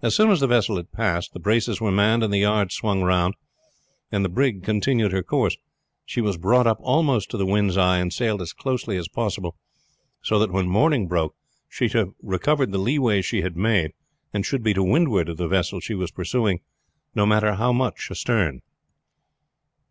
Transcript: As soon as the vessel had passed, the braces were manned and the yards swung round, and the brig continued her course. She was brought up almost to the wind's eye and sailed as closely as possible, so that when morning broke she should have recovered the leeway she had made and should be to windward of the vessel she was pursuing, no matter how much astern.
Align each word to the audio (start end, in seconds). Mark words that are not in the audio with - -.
As 0.00 0.16
soon 0.16 0.30
as 0.30 0.40
the 0.40 0.46
vessel 0.46 0.76
had 0.76 0.92
passed, 0.92 1.34
the 1.34 1.38
braces 1.38 1.78
were 1.78 1.92
manned 1.92 2.24
and 2.24 2.32
the 2.32 2.38
yards 2.38 2.74
swung 2.74 3.02
round, 3.02 3.34
and 4.10 4.24
the 4.24 4.30
brig 4.30 4.64
continued 4.64 5.12
her 5.12 5.22
course. 5.22 5.58
She 6.06 6.22
was 6.22 6.38
brought 6.38 6.66
up 6.66 6.78
almost 6.80 7.30
to 7.32 7.36
the 7.36 7.44
wind's 7.44 7.76
eye 7.76 7.98
and 7.98 8.10
sailed 8.10 8.40
as 8.40 8.54
closely 8.54 8.96
as 8.96 9.08
possible, 9.08 9.58
so 10.22 10.38
that 10.38 10.50
when 10.52 10.68
morning 10.70 11.06
broke 11.06 11.34
she 11.68 11.86
should 11.86 12.06
have 12.06 12.14
recovered 12.22 12.72
the 12.72 12.78
leeway 12.78 13.20
she 13.20 13.42
had 13.42 13.54
made 13.54 13.90
and 14.32 14.46
should 14.46 14.62
be 14.62 14.72
to 14.72 14.82
windward 14.82 15.28
of 15.28 15.36
the 15.36 15.48
vessel 15.48 15.80
she 15.80 15.94
was 15.94 16.10
pursuing, 16.12 16.60
no 17.14 17.26
matter 17.26 17.52
how 17.56 17.74
much 17.74 18.08
astern. 18.10 18.62